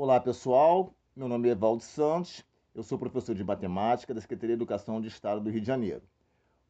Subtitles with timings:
[0.00, 4.60] Olá pessoal, meu nome é Evaldo Santos, eu sou professor de matemática da Secretaria de
[4.62, 6.04] Educação do Estado do Rio de Janeiro.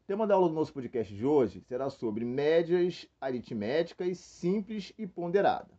[0.01, 5.05] O tema da aula do nosso podcast de hoje será sobre médias aritméticas simples e
[5.05, 5.69] ponderada.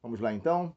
[0.00, 0.76] Vamos lá então?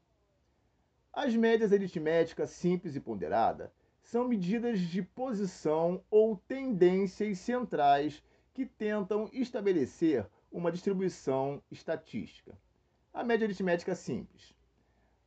[1.12, 3.72] As médias aritméticas simples e ponderada
[4.02, 8.20] são medidas de posição ou tendências centrais
[8.52, 12.58] que tentam estabelecer uma distribuição estatística.
[13.14, 14.55] A média aritmética simples.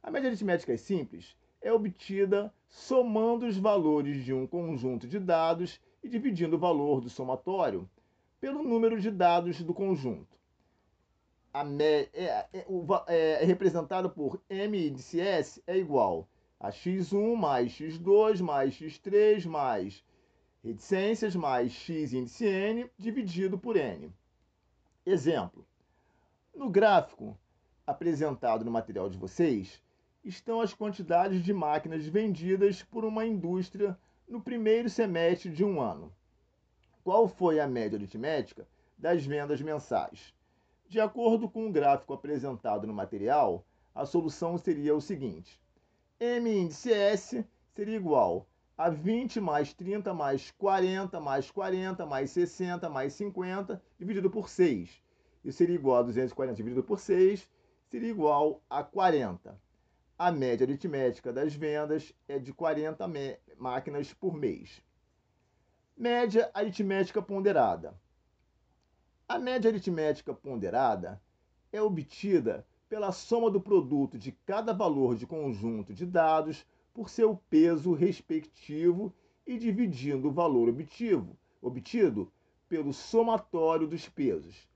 [0.01, 6.07] A média aritmética simples é obtida somando os valores de um conjunto de dados e
[6.07, 7.87] dividindo o valor do somatório
[8.39, 10.37] pelo número de dados do conjunto.
[11.53, 12.47] A é, é,
[13.07, 16.27] é, é representado por M índice S é igual
[16.59, 20.03] a x1 mais x2 mais x3 mais
[20.63, 24.11] reticências mais x índice n dividido por n.
[25.05, 25.65] Exemplo.
[26.55, 27.37] No gráfico,
[27.85, 29.81] apresentado no material de vocês
[30.23, 36.13] estão as quantidades de máquinas vendidas por uma indústria no primeiro semestre de um ano.
[37.03, 38.67] Qual foi a média aritmética
[38.97, 40.33] das vendas mensais?
[40.87, 45.59] De acordo com o gráfico apresentado no material, a solução seria o seguinte:
[46.19, 52.89] M índice S seria igual a 20 mais 30 mais 40 mais 40 mais 60
[52.89, 55.01] mais 50 dividido por 6.
[55.43, 57.49] Isso seria igual a 240 dividido por 6
[57.89, 59.57] seria igual a 40.
[60.21, 63.09] A média aritmética das vendas é de 40
[63.57, 64.81] máquinas por mês.
[65.95, 67.97] Média aritmética ponderada.
[69.29, 71.21] A média aritmética ponderada
[71.71, 77.37] é obtida pela soma do produto de cada valor de conjunto de dados por seu
[77.49, 79.13] peso respectivo
[79.47, 82.29] e dividindo o valor obtido, obtido
[82.67, 84.67] pelo somatório dos pesos.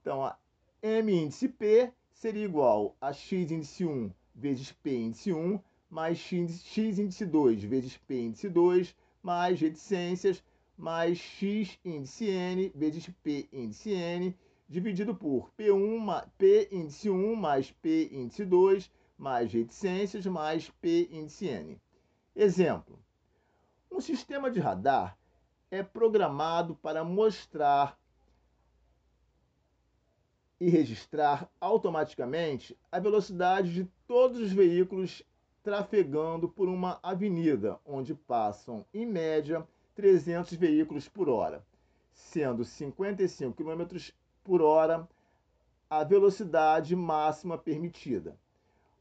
[0.00, 0.38] Então, a
[0.82, 4.10] M índice P seria igual a x índice 1
[4.40, 10.42] vezes p índice 1 mais x, índice 2 vezes p índice 2 mais reticências
[10.76, 14.34] mais x índice n vezes p índice n
[14.70, 21.48] dividido por P1, P índice 1 mais P índice 2 mais reticências mais P índice
[21.48, 21.76] N.
[22.36, 22.96] Exemplo:
[23.90, 25.18] um sistema de radar
[25.72, 27.98] é programado para mostrar
[30.60, 35.22] e registrar automaticamente a velocidade de todos os veículos
[35.62, 41.64] trafegando por uma avenida, onde passam, em média, 300 veículos por hora,
[42.12, 44.12] sendo 55 km
[44.44, 45.08] por hora
[45.88, 48.36] a velocidade máxima permitida.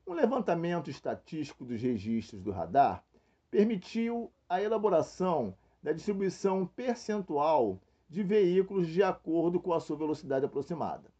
[0.07, 3.03] Um levantamento estatístico dos registros do radar
[3.51, 5.53] permitiu a elaboração
[5.83, 11.18] da distribuição percentual de veículos de acordo com a sua velocidade aproximada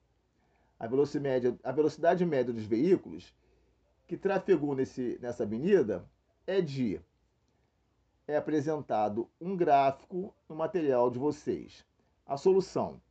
[0.80, 3.34] a velocidade média, a velocidade média dos veículos
[4.08, 6.04] que trafegou nesse, nessa avenida
[6.48, 7.02] é de
[8.26, 11.84] é apresentado um gráfico no material de vocês.
[12.26, 13.02] A solução.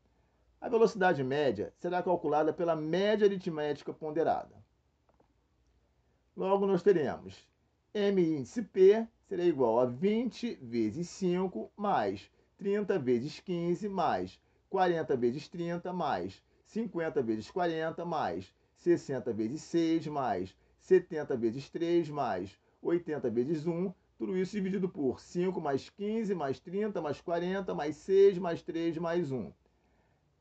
[0.61, 4.55] A velocidade média será calculada pela média aritmética ponderada.
[6.37, 7.49] Logo, nós teremos
[7.93, 14.41] M índice P será igual a 20 vezes 5 mais 30 vezes 15 mais
[14.71, 22.11] 40 vezes 30 mais 50 vezes 40 mais 60 vezes 6 mais 70 vezes 3
[22.11, 27.75] mais 80 vezes 1, tudo isso dividido por 5 mais 15 mais 30 mais 40
[27.75, 29.51] mais 6 mais 3 mais 1.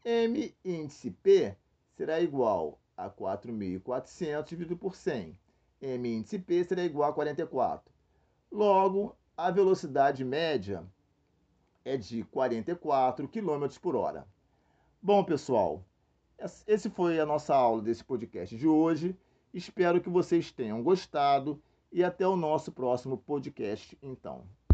[0.04, 1.56] M índice P
[1.96, 5.38] será igual a 4.400 dividido por 100.
[5.82, 7.90] M índice P será igual a 44.
[8.52, 10.86] Logo, a velocidade média
[11.86, 14.28] é de 44 km por hora.
[15.02, 15.84] Bom, pessoal,
[16.68, 19.18] esse foi a nossa aula desse podcast de hoje.
[19.54, 21.62] Espero que vocês tenham gostado
[21.92, 24.48] e até o nosso próximo podcast, então.